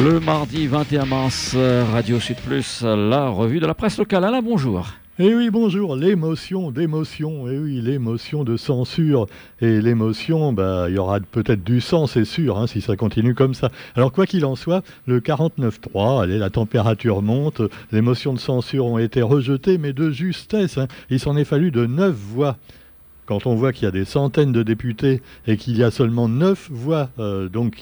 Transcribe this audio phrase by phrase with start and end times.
[0.00, 4.24] Le mardi 21 mars, Radio Sud Plus, la revue de la presse locale.
[4.24, 4.88] Alain, bonjour.
[5.18, 9.26] Eh oui, bonjour, l'émotion d'émotion, eh oui, l'émotion de censure.
[9.60, 13.34] Et l'émotion, bah, il y aura peut-être du sang, c'est sûr, hein, si ça continue
[13.34, 13.70] comme ça.
[13.94, 17.60] Alors, quoi qu'il en soit, le 49.3, allez, la température monte,
[17.92, 20.78] les motions de censure ont été rejetées, mais de justesse.
[20.78, 20.88] Hein.
[21.10, 22.56] il s'en est fallu de neuf voix
[23.32, 26.28] quand on voit qu'il y a des centaines de députés et qu'il y a seulement
[26.28, 27.76] neuf voix euh, donc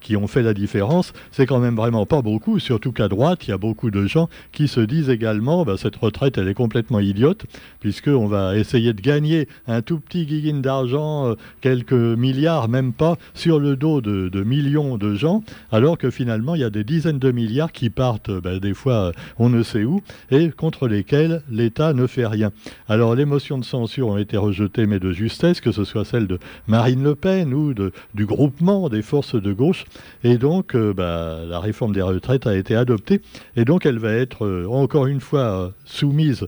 [0.00, 3.50] qui, ont fait la différence, c'est quand même vraiment pas beaucoup, surtout qu'à droite, il
[3.50, 6.98] y a beaucoup de gens qui se disent également bah, cette retraite, elle est complètement
[6.98, 7.44] idiote,
[7.78, 13.16] puisqu'on va essayer de gagner un tout petit guiguine d'argent, euh, quelques milliards, même pas,
[13.34, 17.20] sur le dos de, millions de gens, alors que finalement, il y a des dizaines
[17.20, 20.02] de milliards qui partent, bah, des fois, on ne sait où,
[20.32, 22.50] et contre lesquels l'État ne fait rien.
[22.88, 26.26] Alors, les motions de censure ont été rejetées mais de justesse, que ce soit celle
[26.26, 29.84] de Marine Le Pen ou de, du groupement des forces de gauche.
[30.24, 33.20] Et donc, euh, bah, la réforme des retraites a été adoptée.
[33.56, 36.46] Et donc, elle va être euh, encore une fois euh, soumise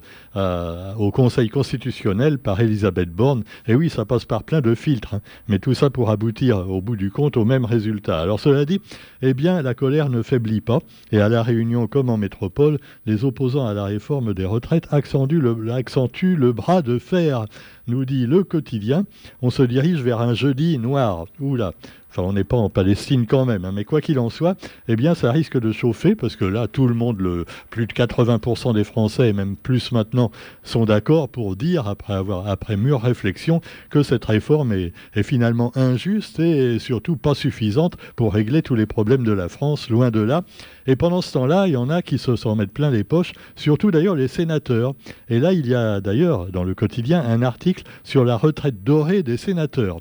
[0.98, 3.42] au Conseil constitutionnel par Elisabeth Borne.
[3.66, 5.14] Et oui, ça passe par plein de filtres.
[5.14, 5.20] Hein.
[5.48, 8.20] mais tout ça pour aboutir, au bout du compte, au même résultat.
[8.20, 8.80] Alors, cela dit,
[9.20, 10.78] eh bien, la colère ne faiblit pas.
[11.10, 15.40] Et à La Réunion, comme en métropole, les opposants à la réforme des retraites accentuent
[15.40, 17.46] le, accentuent le bras de fer
[17.88, 19.04] nous dit le quotidien,
[19.42, 21.26] on se dirige vers un jeudi noir.
[21.40, 21.72] Oula,
[22.10, 24.56] Enfin, on n'est pas en Palestine quand même, hein, mais quoi qu'il en soit,
[24.88, 28.74] eh bien, ça risque de chauffer parce que là, tout le monde, plus de 80%
[28.74, 30.30] des Français, et même plus maintenant,
[30.62, 35.70] sont d'accord pour dire, après avoir, après mûre réflexion, que cette réforme est, est, finalement
[35.76, 40.20] injuste et surtout pas suffisante pour régler tous les problèmes de la France, loin de
[40.20, 40.44] là.
[40.86, 43.32] Et pendant ce temps-là, il y en a qui se s'en mettent plein les poches,
[43.56, 44.94] surtout d'ailleurs les sénateurs.
[45.28, 49.22] Et là, il y a d'ailleurs dans le quotidien un article sur la retraite dorée
[49.22, 49.98] des sénateurs.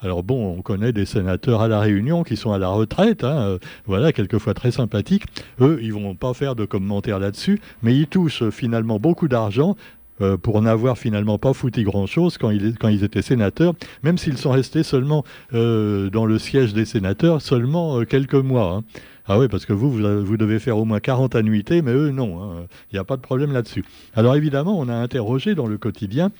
[0.00, 3.38] Alors bon, on connaît des sénateurs à la Réunion qui sont à la retraite, hein,
[3.40, 5.24] euh, voilà, quelquefois très sympathiques.
[5.60, 9.76] Eux, ils vont pas faire de commentaires là-dessus, mais ils touchent euh, finalement beaucoup d'argent
[10.20, 14.84] euh, pour n'avoir finalement pas foutu grand-chose quand, ils, étaient sénateurs, même s'ils sont restés
[14.84, 18.74] seulement dans le siège des sénateurs seulement quelques mois.
[18.74, 18.84] Hein.
[19.26, 22.42] Ah oui, parce que vous, vous, devez faire au moins 40 annuités, mais eux, non.
[22.42, 22.66] Hein.
[22.90, 23.84] Il n'y a pas de problème là-dessus.
[24.14, 26.30] Alors évidemment, on a interrogé dans le quotidien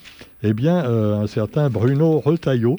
[0.43, 2.77] eh bien, un certain Bruno Retailleau,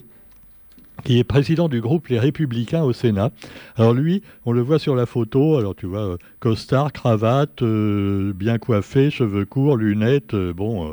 [1.04, 3.32] qui est président du groupe Les Républicains au Sénat.
[3.76, 8.34] Alors lui, on le voit sur la photo, alors tu vois, euh, costard, cravate, euh,
[8.34, 10.92] bien coiffé, cheveux courts, lunettes, euh, bon,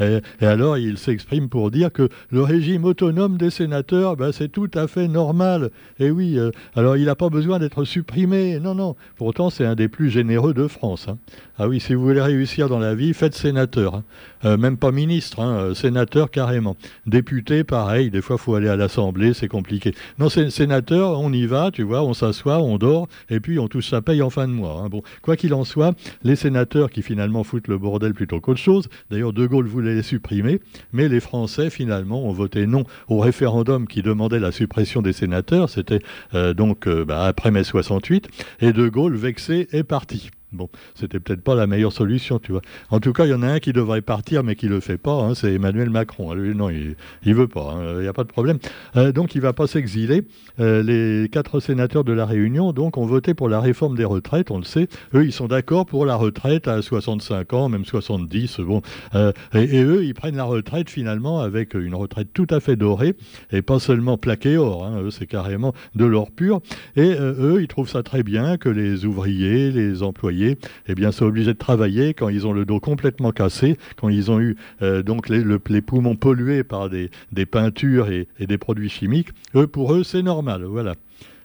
[0.00, 4.70] et, alors il s'exprime pour dire que le régime autonome des sénateurs, ben, c'est tout
[4.74, 5.70] à fait normal.
[5.98, 6.38] Et oui,
[6.74, 8.96] alors il n'a pas besoin d'être supprimé, non, non.
[9.16, 11.06] Pourtant, c'est un des plus généreux de France.
[11.08, 11.18] Hein.
[11.58, 14.02] Ah oui, si vous voulez réussir dans la vie, faites sénateur.
[14.42, 14.56] Hein.
[14.56, 16.76] même pas ministre, hein, sénateur carrément.
[17.06, 19.94] Député, pareil, des fois, il faut aller à l'Assemblée, c'est compliqué.
[20.18, 23.90] Non, sénateur, on y va, tu vois, on s'assoit, on dort, et puis on touche
[23.90, 24.82] sa paye en fin de mois.
[24.82, 25.00] Hein.
[25.20, 29.34] Quoi qu'il en soit, les sénateurs qui finalement foutent le bordel plutôt qu'autre chose, d'ailleurs
[29.34, 30.60] De Gaulle voulait les supprimer,
[30.92, 35.68] mais les Français finalement ont voté non au référendum qui demandait la suppression des sénateurs,
[35.68, 36.00] c'était
[36.32, 38.28] euh, donc euh, bah, après mai 68,
[38.60, 40.30] et De Gaulle, vexé, est parti.
[40.54, 42.62] Bon, c'était peut-être pas la meilleure solution, tu vois.
[42.90, 44.98] En tout cas, il y en a un qui devrait partir, mais qui le fait
[44.98, 45.12] pas.
[45.12, 46.32] Hein, c'est Emmanuel Macron.
[46.34, 46.94] Lui, non, il,
[47.24, 47.74] il veut pas.
[47.80, 48.58] Il hein, n'y a pas de problème.
[48.96, 50.22] Euh, donc, il va pas s'exiler.
[50.60, 54.50] Euh, les quatre sénateurs de la Réunion, donc, ont voté pour la réforme des retraites.
[54.50, 54.88] On le sait.
[55.14, 58.60] Eux, ils sont d'accord pour la retraite à 65 ans, même 70.
[58.60, 58.80] Bon,
[59.14, 63.14] euh, et, eux, ils prennent la retraite finalement avec une retraite tout à fait dorée
[63.50, 64.84] et pas seulement plaquée or.
[64.84, 66.60] Hein, c'est carrément de l'or pur.
[66.96, 70.43] Et eux, ils trouvent ça très bien que les ouvriers, les employés
[70.88, 74.30] eh bien, sont obligés de travailler quand ils ont le dos complètement cassé, quand ils
[74.30, 77.10] ont eu euh, donc les, poumons pollués par des,
[77.46, 79.28] peintures et, des produits chimiques.
[79.54, 80.64] Eux, pour eux, c'est normal.
[80.64, 80.94] Voilà.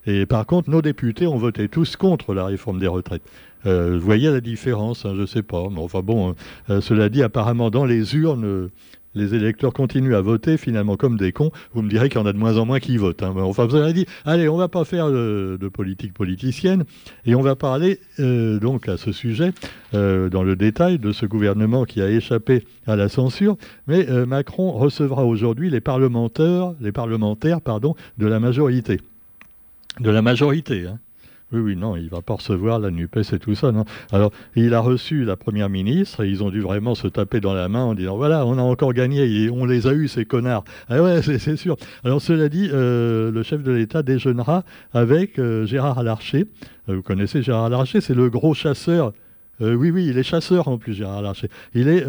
[0.06, 3.24] Et par contre, nos députés ont voté tous contre la réforme des retraites.
[3.66, 5.68] Euh, vous voyez la différence, hein, je ne sais pas.
[5.70, 6.36] Mais enfin bon,
[6.70, 8.70] euh, cela dit, apparemment, dans les urnes,
[9.16, 12.26] les électeurs continuent à voter finalement comme des cons, vous me direz qu'il y en
[12.26, 13.24] a de moins en moins qui votent.
[13.24, 13.34] Hein.
[13.38, 16.84] Enfin, vous avez dit, allez, on va pas faire de, politique politicienne
[17.26, 19.54] et on va parler euh, donc à ce sujet
[19.94, 23.56] euh, dans le détail de ce gouvernement qui a échappé à la censure.
[23.88, 29.00] Mais euh, Macron recevra aujourd'hui les parlementaires, de la majorité.
[30.00, 30.86] De la majorité.
[30.88, 31.00] Hein.
[31.52, 33.84] Oui, oui, non, il ne va pas recevoir la NUPES et tout ça, non.
[34.12, 37.56] Alors, il a reçu la première ministre et ils ont dû vraiment se taper dans
[37.56, 40.64] la main en disant voilà, on a encore gagné on les a eus, ces connards.
[40.90, 41.76] Ah ouais, c'est sûr.
[42.04, 44.64] Alors, cela dit, euh, le chef de l'État déjeunera
[44.94, 46.46] avec euh, Gérard Larcher.
[46.88, 49.12] Euh, vous connaissez Gérard Larcher, c'est le gros chasseur
[49.60, 51.50] oui, oui, il est chasseur en plus, Gérard Larcher.
[51.74, 52.06] Il est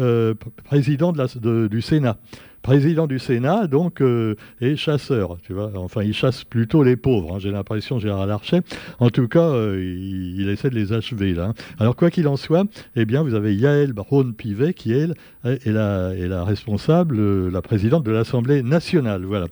[0.63, 2.17] président du Sénat
[2.61, 5.37] président du Sénat, donc, euh, et chasseur.
[5.75, 8.59] Enfin, il chasse plutôt les pauvres, hein, j'ai l'impression, Gérard Larcher.
[8.99, 11.47] En tout cas, euh, il, essaie de les achever, là.
[11.47, 11.53] Hein.
[11.79, 12.65] Alors, quoi qu'il en soit,
[12.95, 15.07] eh bien, vous avez Yael Braun-Pivet, qui, est
[15.43, 19.25] la, est la responsable, euh, la présidente de l'Assemblée nationale.
[19.25, 19.47] Voilà.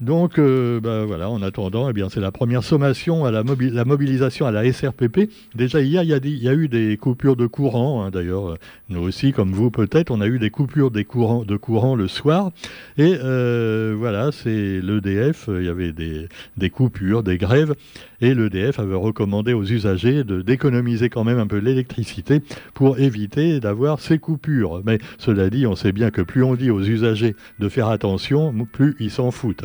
[0.00, 4.46] Donc, euh, bah, voilà, en attendant, eh bien, c'est la première sommation à la, mobilisation
[4.46, 5.30] à la SRPP.
[5.54, 8.02] Déjà hier, il y, a, eu des coupures de courant.
[8.02, 8.56] Hein, d'ailleurs,
[8.88, 12.50] nous aussi, comme vous peut-être, on a eu des coupures de courant le soir.
[12.96, 15.48] Et euh, voilà, c'est l'EDF.
[15.48, 17.74] Il y avait des, coupures, des grèves.
[18.20, 22.40] Et l'EDF avait recommandé aux usagers d'économiser quand même un peu l'électricité
[22.74, 24.82] pour éviter d'avoir ces coupures.
[24.84, 28.54] Mais cela dit, on sait bien que plus on dit aux usagers de faire attention,
[28.72, 29.64] plus ils s'en foutent.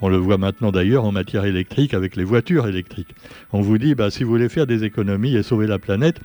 [0.00, 3.14] On le voit maintenant d'ailleurs en matière électrique avec les voitures électriques.
[3.52, 6.20] On vous dit, bah, si vous voulez faire des économies et sauver la planète,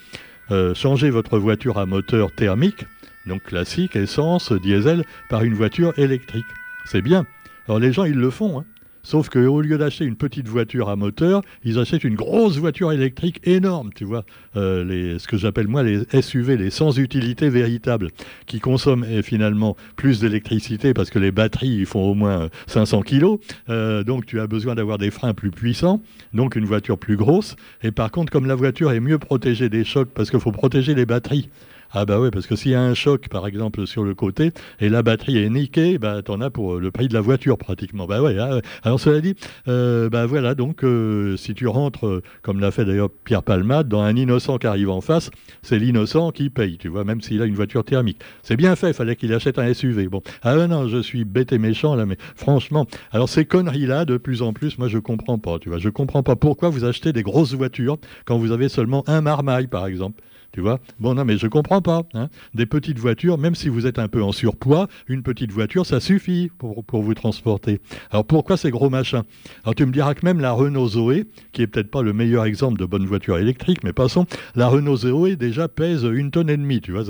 [0.51, 2.85] euh, changez votre voiture à moteur thermique,
[3.27, 6.45] donc classique, essence, diesel, par une voiture électrique.
[6.85, 7.25] C'est bien.
[7.67, 8.59] Alors les gens, ils le font.
[8.59, 8.65] Hein.
[9.09, 13.41] Sauf qu'au lieu d'acheter une petite voiture à moteur, ils achètent une grosse voiture électrique
[13.43, 14.23] énorme, tu vois.
[14.55, 18.11] Euh, ce que j'appelle moi les SUV, les sans utilité véritable,
[18.45, 23.39] qui consomment eh, finalement plus d'électricité parce que les batteries font au moins 500 kilos.
[23.69, 26.03] Euh, donc tu as besoin d'avoir des freins plus puissants,
[26.35, 27.55] donc une voiture plus grosse.
[27.81, 30.93] Et par contre, comme la voiture est mieux protégée des chocs parce qu'il faut protéger
[30.93, 31.49] les batteries,
[31.91, 34.51] ah bah oui, parce que s'il y a un choc, par exemple, sur le côté,
[34.79, 38.05] et la batterie est niquée, bah t'en as pour le prix de la voiture pratiquement.
[38.05, 38.37] Bah ouais.
[38.39, 39.35] Ah Alors cela dit,
[39.67, 43.87] euh, bah voilà, donc euh, si tu rentres, euh, comme l'a fait d'ailleurs Pierre Palmade,
[43.87, 45.31] dans un innocent qui arrive en face,
[45.63, 48.19] c'est l'innocent qui paye, tu vois, même s'il a une voiture thermique.
[48.43, 50.09] C'est bien fait, il fallait qu'il achète un SUV.
[50.09, 54.17] Bon, ah non, je suis bête et méchant là, mais franchement, alors ces conneries-là, de
[54.17, 57.13] plus en plus, moi je comprends pas, tu vois, je comprends pas pourquoi vous achetez
[57.13, 60.21] des grosses voitures quand vous avez seulement un marmaille, par exemple.
[60.51, 60.79] Tu vois?
[60.99, 62.03] Bon, non, mais je comprends pas.
[62.13, 62.29] Hein.
[62.53, 65.99] Des petites voitures, même si vous êtes un peu en surpoids, une petite voiture, ça
[65.99, 67.79] suffit pour, pour vous transporter.
[68.09, 69.21] Alors pourquoi ces gros machins?
[69.63, 72.45] Alors tu me diras que même la Renault Zoé, qui est peut-être pas le meilleur
[72.45, 74.25] exemple de bonne voiture électrique, mais passons,
[74.55, 77.03] la Renault Zoé déjà pèse une tonne et demie, tu vois.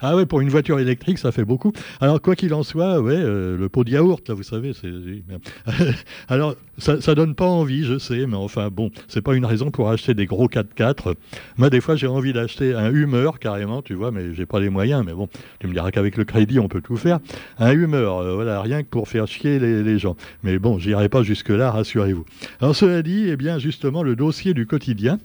[0.00, 1.72] Ah ouais, pour une voiture électrique, ça fait beaucoup.
[2.00, 4.72] Alors quoi qu'il en soit, ouais, euh, le pot de yaourt, là, vous savez.
[6.28, 9.70] Alors ça, ça donne pas envie, je sais, mais enfin bon, c'est pas une raison
[9.70, 11.14] pour acheter des gros 4x4.
[11.56, 14.68] Moi, des fois, j'ai envie d'acheter un humeur carrément, tu vois, mais j'ai pas les
[14.68, 15.04] moyens.
[15.04, 15.28] Mais bon,
[15.60, 17.20] tu me diras qu'avec le crédit, on peut tout faire.
[17.58, 20.16] Un humeur, euh, voilà, rien que pour faire chier les, gens.
[20.42, 22.24] Mais bon, j'irai pas jusque-là, rassurez-vous.
[22.60, 25.18] Alors, cela dit, eh bien, justement, le dossier du quotidien,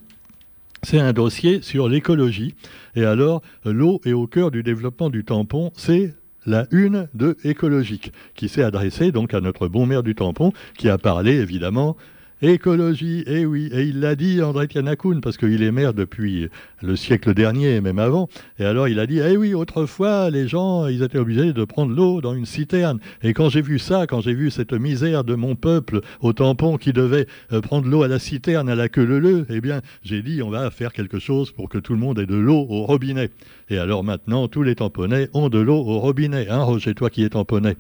[0.84, 2.56] c'est un dossier sur l'écologie.
[2.96, 5.72] Et alors, l'eau est au cœur du développement du tampon.
[5.76, 6.14] C'est
[6.46, 10.90] la une de écologique qui s'est adressée donc à notre bon maire du tampon qui
[10.90, 11.98] a parlé évidemment
[12.42, 16.48] Écologie, eh oui, et il l'a dit André Tianakoun, parce qu'il est maire depuis
[16.82, 18.30] le siècle dernier, même avant.
[18.60, 21.94] Et alors il a dit, eh oui, autrefois, les gens, ils étaient obligés de prendre
[21.94, 23.00] l'eau dans une citerne.
[23.24, 26.78] Et quand j'ai vu ça, quand j'ai vu cette misère de mon peuple au tampon
[26.78, 30.22] qui devait euh, prendre l'eau à la citerne à la queue leu eh bien, j'ai
[30.22, 32.86] dit, on va faire quelque chose pour que tout le monde ait de l'eau au
[32.86, 33.32] robinet.
[33.70, 36.48] Et alors maintenant, tous les tamponnais ont de l'eau au robinet.
[36.48, 37.76] Hein, Roger, toi qui es tamponnet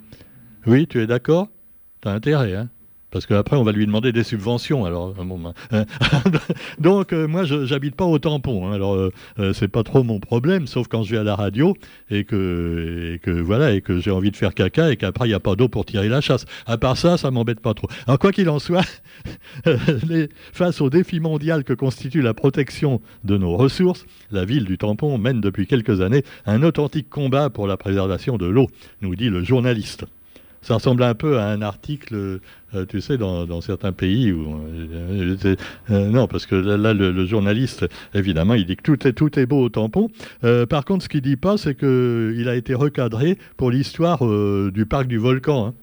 [0.67, 1.47] Oui, tu es d'accord?
[2.01, 2.69] T'as intérêt, hein?
[3.11, 4.85] Parce qu'après, on va lui demander des subventions.
[4.85, 5.85] Alors, euh, hein.
[6.79, 8.67] donc, euh, moi, je j'habite pas au tampon.
[8.67, 8.73] Hein.
[8.73, 11.75] alors, euh, c'est pas trop mon problème, sauf quand je vais à la radio
[12.09, 15.29] et que, et que voilà, et que j'ai envie de faire caca et qu'après, il
[15.29, 16.45] n'y a pas d'eau pour tirer la chasse.
[16.65, 17.87] À part ça, ça m'embête pas trop.
[18.05, 18.85] Alors, quoi qu'il en soit,
[20.53, 25.17] face au défi mondial que constitue la protection de nos ressources, la ville du tampon
[25.17, 28.67] mène depuis quelques années un authentique combat pour la préservation de l'eau,
[29.01, 30.05] nous dit le journaliste.
[30.61, 32.39] Ça ressemble un peu à un article,
[32.75, 35.55] euh, tu sais, dans, certains pays où euh,
[35.89, 39.45] euh, non, parce que là, le, journaliste, évidemment, il dit que tout est tout est
[39.45, 40.09] beau au tampon.
[40.69, 44.19] par contre, ce qu'il dit pas, c'est qu'il a été recadré pour l'histoire
[44.71, 45.67] du parc du volcan.
[45.67, 45.73] Hein.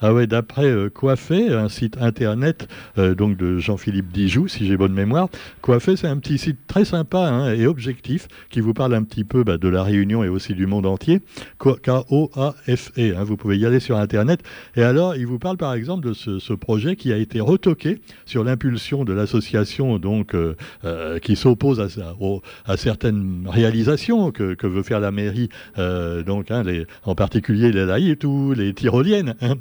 [0.00, 4.76] Ah ouais, d'après euh, Coiffé, un site internet euh, donc de Jean-Philippe Dijoux, si j'ai
[4.76, 5.28] bonne mémoire.
[5.60, 9.24] Coiffé, c'est un petit site très sympa hein, et objectif qui vous parle un petit
[9.24, 11.20] peu bah, de la Réunion et aussi du monde entier.
[11.58, 13.16] K-O-A-F-E.
[13.16, 14.40] Hein, vous pouvez y aller sur internet.
[14.76, 18.44] Et alors, il vous parle par exemple de ce, projet qui a été retoqué sur
[18.44, 22.14] l'impulsion de l'association donc euh, qui s'oppose à,
[22.66, 26.62] à, certaines réalisations que, que, veut faire la mairie, donc hein,
[27.04, 29.34] en particulier les laïcs ou les tyroliennes.
[29.40, 29.56] Hein,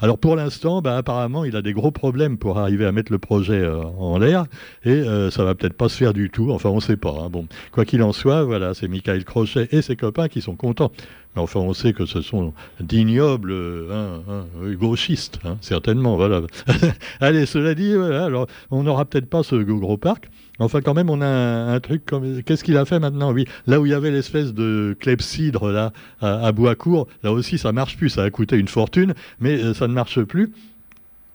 [0.00, 3.18] Alors pour l'instant, bah, apparemment, il a des gros problèmes pour arriver à mettre le
[3.18, 4.46] projet euh, en l'air
[4.84, 6.50] et euh, ça va peut-être pas se faire du tout.
[6.50, 7.10] Enfin, on ne sait pas.
[7.10, 7.30] Hein.
[7.72, 10.92] Quoi qu'il en soit, voilà, c'est Michael Crochet et ses copains qui sont contents.
[11.36, 13.54] Enfin, on sait que ce sont d'ignobles
[13.90, 16.16] hein, hein, gauchistes, hein, certainement.
[16.16, 16.42] Voilà.
[17.20, 20.30] Allez, cela dit, alors on n'aura peut-être pas ce gros parc.
[20.60, 22.42] Enfin, quand même, on a un, truc comme.
[22.42, 25.92] Qu'est-ce qu'il a fait maintenant Oui, là où il y avait l'espèce de clepsydre là
[26.20, 28.10] à, à Boiscourt, là aussi, ça marche plus.
[28.10, 30.52] Ça a coûté une fortune, mais euh, ça ne marche plus.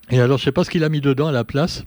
[0.10, 1.84] Et alors, je sais pas ce qu'il a mis dedans à la place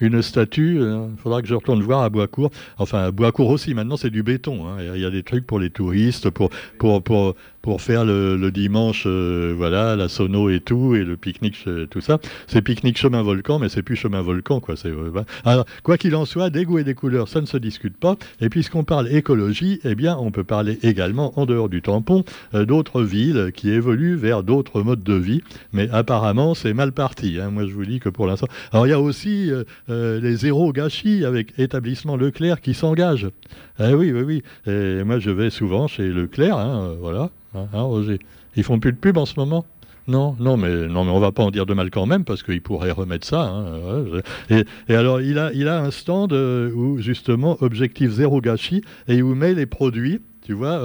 [0.00, 0.76] une statue.
[0.76, 2.50] Il euh, faudra que je retourne voir à Boiscourt.
[2.78, 4.66] Enfin, à Boiscourt aussi, maintenant, c'est du béton.
[4.66, 4.76] Hein.
[4.94, 9.04] Il y, a des trucs pour les touristes, pour, pour, pour, pour faire le, dimanche,
[9.06, 12.18] euh, voilà, la sono et tout, et le pique-nique, euh, tout ça.
[12.46, 14.76] C'est pique-nique chemin volcan, mais c'est plus chemin volcan, quoi.
[14.76, 14.92] C'est,
[15.44, 18.16] Alors, quoi qu'il en soit, des goûts et des couleurs, ça ne se discute pas.
[18.40, 22.24] Et puisqu'on parle écologie, eh bien, on peut parler également, en dehors du tampon,
[22.54, 25.42] d'autres villes qui évoluent vers d'autres modes de vie.
[25.72, 27.38] Mais apparemment, c'est mal parti.
[27.40, 27.50] Hein.
[27.50, 28.48] Moi, je vous dis que pour l'instant.
[28.72, 29.50] Alors, il y a aussi
[29.90, 33.28] euh, les zéros gâchis avec établissement Leclerc qui s'engage.
[33.80, 34.42] Eh oui, oui, oui.
[34.66, 37.88] Et moi, je vais souvent chez Leclerc, hein, euh, voilà, hein, hein.
[38.56, 39.64] Ils font plus de pub en ce moment?
[40.06, 42.42] Non, non, mais non, mais on va pas en dire de mal quand même parce
[42.42, 43.42] qu'il pourrait remettre ça.
[43.42, 44.04] Hein,
[44.88, 49.20] et, alors, il a, il a un stand euh, où justement objectif zéro gâchis et
[49.20, 50.82] où met les produits, tu vois,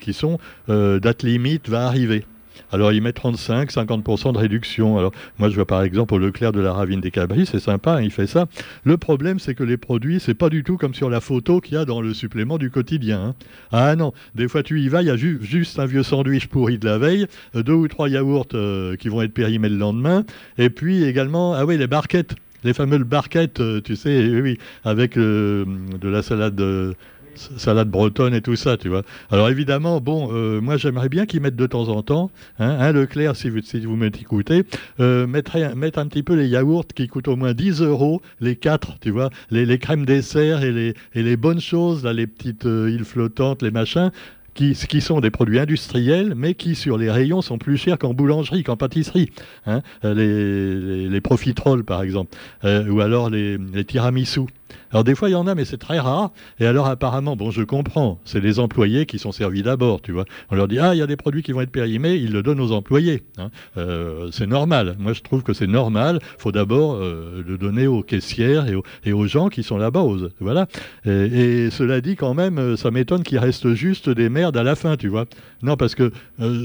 [0.00, 2.24] qui sont date limite va arriver.
[2.72, 4.98] Alors il met 35, 50% de réduction.
[4.98, 7.94] Alors moi je vois par exemple au Leclerc de la Ravine des Cabris, c'est sympa,
[7.96, 8.46] hein, il fait ça.
[8.84, 11.74] Le problème c'est que les produits, c'est pas du tout comme sur la photo qu'il
[11.74, 13.20] y a dans le supplément du quotidien.
[13.20, 13.34] Hein.
[13.72, 16.78] Ah non, des fois tu y vas, il y a juste un vieux sandwich pourri
[16.78, 20.24] de la veille, euh, deux ou trois yaourts euh, qui vont être périmés le lendemain,
[20.58, 25.18] et puis également, ah oui, les barquettes les fameuses barquettes, euh, tu sais, oui, avec
[25.18, 25.66] de
[26.02, 26.58] la salade
[27.38, 29.02] salade bretonne et tout ça, tu vois.
[29.30, 32.92] Alors évidemment, bon, euh, moi j'aimerais bien qu'ils mettent de temps en temps, hein, un
[32.92, 34.64] Leclerc, si vous, si vous m'écoutez,
[35.00, 38.98] euh, mettre, un petit peu les yaourts qui coûtent au moins 10 euros, les quatre,
[39.00, 42.90] tu vois, les, crèmes dessert et les, et les bonnes choses, là, les petites euh,
[42.90, 44.10] îles flottantes, les machins,
[44.54, 48.14] qui, qui, sont des produits industriels, mais qui sur les rayons sont plus chers qu'en
[48.14, 49.30] boulangerie, qu'en pâtisserie.
[49.66, 49.82] Hein.
[50.04, 54.42] les, les, profiteroles, par exemple, ou alors les, les tiramisu.
[54.90, 56.30] Alors des fois il y en a, mais c'est très rare.
[56.60, 60.24] Et alors apparemment, bon, je comprends, c'est les employés qui sont servis d'abord, tu vois.
[60.50, 62.42] On leur dit ah il y a des produits qui vont être périmés, ils le
[62.42, 63.24] donnent aux employés.
[63.38, 63.50] Hein.
[63.76, 64.96] Euh, c'est normal.
[64.98, 66.20] Moi je trouve que c'est normal.
[66.38, 68.66] Il faut d'abord euh, le donner aux caissières
[69.04, 70.04] et aux, gens qui sont là-bas.
[70.40, 70.66] Voilà.
[71.06, 74.76] Et, cela dit quand même, euh, ça m'étonne qu'il reste juste des merdes à la
[74.76, 75.24] fin, tu vois.
[75.62, 76.12] Non parce que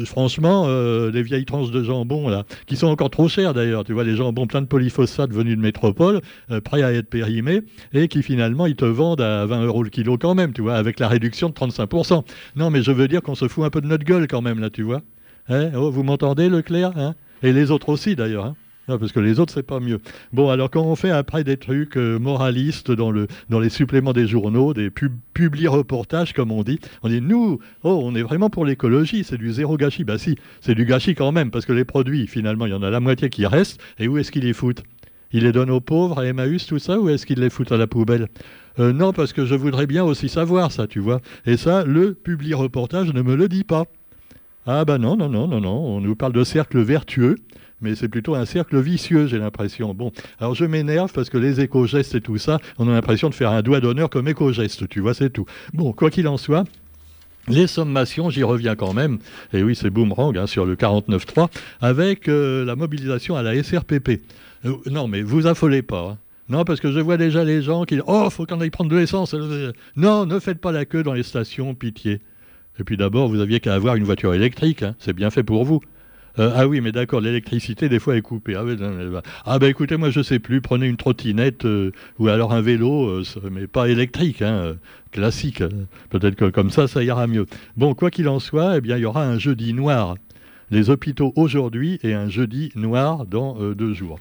[0.05, 4.03] franchement, les vieilles tranches de jambon là, qui sont encore trop chères d'ailleurs, tu vois,
[4.03, 6.19] les jambons plein de polyphosphate venus de métropole,
[6.65, 7.61] prêts à être périmés
[7.93, 10.75] et qui finalement ils te vendent à 20 euros le kilo quand même, tu vois,
[10.75, 12.23] avec la réduction de 35%.
[12.55, 14.59] Non, mais je veux dire qu'on se fout un peu de notre gueule quand même
[14.59, 15.01] là, tu vois.
[15.47, 17.15] Hein oh, vous m'entendez, Leclerc hein?
[17.41, 18.45] Et les autres aussi d'ailleurs.
[18.45, 18.55] Hein
[18.97, 19.99] parce que les autres, c'est pas mieux.
[20.33, 24.13] Bon, alors quand on fait après des trucs euh, moralistes dans, le, dans les suppléments
[24.13, 28.49] des journaux, des pub, publi-reportages, comme on dit, on dit, nous, oh, on est vraiment
[28.49, 30.03] pour l'écologie, c'est du zéro gâchis.
[30.03, 32.83] Bah si, c'est du gâchis quand même, parce que les produits, finalement, il y en
[32.83, 34.83] a la moitié qui restent, et où est-ce qu'ils les foutent?
[35.31, 37.77] Il les donne aux pauvres, à Emmaüs, tout ça, ou est-ce qu'il les fout à
[37.77, 38.27] la poubelle?
[38.79, 41.21] Euh, Non, parce que je voudrais bien aussi savoir ça, tu vois.
[41.45, 43.85] Et ça, le public reportage ne me le dit pas.
[44.65, 47.35] Ah bah non, non, non, non, non, on nous parle de cercle vertueux,
[47.81, 49.93] mais c'est plutôt un cercle vicieux, j'ai l'impression.
[49.93, 53.33] Bon, alors je m'énerve parce que les éco-gestes et tout ça, on a l'impression de
[53.33, 55.45] faire un doigt d'honneur comme éco-geste, tu vois, c'est tout.
[55.73, 56.65] Bon, quoi qu'il en soit,
[57.47, 59.19] les sommations, j'y reviens quand même,
[59.53, 61.49] et oui, c'est boomerang hein, sur le 49.3,
[61.81, 64.21] avec euh, la mobilisation à la SRPP.
[64.65, 66.11] Euh, non, mais vous affolez pas.
[66.11, 66.17] Hein.
[66.49, 68.89] Non, parce que je vois déjà les gens qui disent Oh, faut qu'on aille prendre
[68.89, 69.35] de l'essence.
[69.95, 72.21] Non, ne faites pas la queue dans les stations, pitié.
[72.79, 74.83] Et puis d'abord, vous aviez qu'à avoir une voiture électrique.
[74.83, 74.95] Hein.
[74.99, 75.81] C'est bien fait pour vous.
[76.37, 78.55] Euh, ah oui, mais d'accord, l'électricité, des fois, est coupée.
[79.45, 80.61] Ah, ben écoutez, moi, je sais plus.
[80.61, 84.75] Prenez une trottinette euh, ou alors un vélo, mais pas électrique, hein,
[85.11, 85.63] classique.
[86.09, 87.45] Peut-être que comme ça, ça ira mieux.
[87.77, 90.15] Bon, quoi qu'il en soit, eh bien, il y aura un jeudi noir
[90.71, 94.19] les hôpitaux aujourd'hui et un jeudi noir dans euh, deux jours.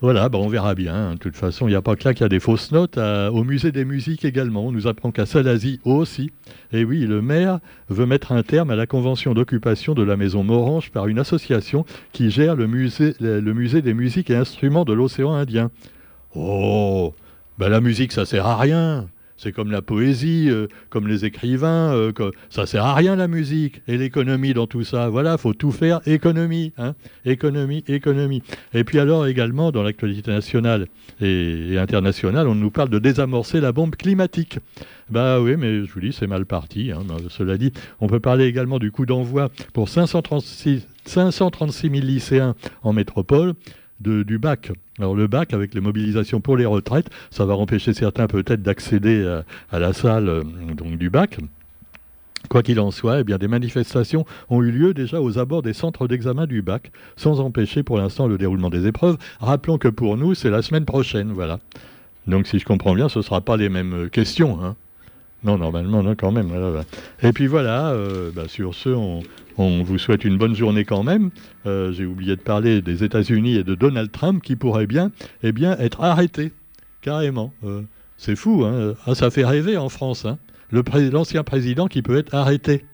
[0.00, 1.12] Voilà, ben on verra bien.
[1.12, 2.98] De toute façon, il n'y a pas que là qu'il y a des fausses notes.
[2.98, 6.30] au musée des musiques également, on nous apprend qu'à Salazie aussi.
[6.72, 10.42] Et oui, le maire veut mettre un terme à la convention d'occupation de la maison
[10.42, 14.92] Morange par une association qui gère le musée, le musée des musiques et instruments de
[14.92, 15.70] l'océan Indien.
[16.34, 17.14] Oh,
[17.58, 19.06] ben la musique, ça sert à rien.
[19.36, 22.12] C'est comme la poésie, euh, comme les écrivains, euh,
[22.50, 25.08] ça sert à rien la musique et l'économie dans tout ça.
[25.08, 28.42] Voilà, faut tout faire économie, hein, économie, économie.
[28.74, 30.86] Et puis alors également dans l'actualité nationale
[31.20, 34.58] et, internationale, on nous parle de désamorcer la bombe climatique.
[35.10, 36.92] Bah oui, mais je vous dis, c'est mal parti.
[36.92, 37.02] Hein.
[37.28, 42.92] Cela dit, on peut parler également du coup d'envoi pour 536, 536 000 lycéens en
[42.92, 43.54] métropole
[44.00, 44.72] du bac.
[44.98, 49.42] Alors le bac, avec les mobilisations pour les retraites, ça va empêcher certains peut-être d'accéder
[49.70, 50.42] à, la salle euh,
[50.96, 51.38] du bac.
[52.48, 55.72] Quoi qu'il en soit, eh bien, des manifestations ont eu lieu déjà aux abords des
[55.72, 59.16] centres d'examen du bac, sans empêcher pour l'instant le déroulement des épreuves.
[59.40, 61.58] Rappelons que pour nous, c'est la semaine prochaine, voilà.
[62.26, 64.62] Donc si je comprends bien, ce ne sera pas les mêmes euh, questions.
[64.62, 64.76] Hein.
[65.44, 66.50] Non, normalement, non, quand même.
[67.22, 69.22] Et puis voilà, euh, bah, sur ce, on,
[69.56, 71.30] vous souhaite une bonne journée quand même.
[71.66, 75.52] Euh, j'ai oublié de parler des États-Unis et de Donald Trump qui pourrait bien, eh
[75.52, 76.52] bien être arrêté,
[77.02, 77.52] carrément.
[78.16, 78.94] c'est fou, hein.
[79.06, 80.24] ah, ça fait rêver en France.
[80.24, 80.38] Hein
[81.12, 82.84] l'ancien président qui peut être arrêté.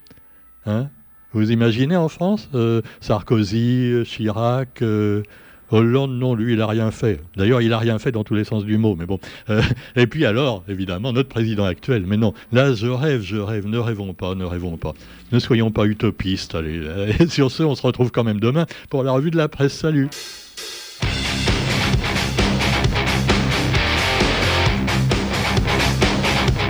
[0.67, 0.89] Hein
[1.33, 5.23] Vous imaginez en France euh, Sarkozy, Chirac, euh,
[5.71, 7.21] Hollande, non, lui, il n'a rien fait.
[7.37, 9.19] D'ailleurs, il n'a rien fait dans tous les sens du mot, mais bon.
[9.49, 9.63] Euh,
[9.97, 12.05] et puis alors, évidemment, notre président actuel.
[12.07, 13.67] Mais non, là, je rêve, je rêve.
[13.67, 14.95] Ne rêvons pas, ne rêvons pas.
[15.33, 16.55] Ne soyons pas utopistes.
[16.55, 16.83] Allez,
[17.29, 19.75] sur ce, on se retrouve quand même demain pour la revue de la presse.
[19.75, 20.09] Salut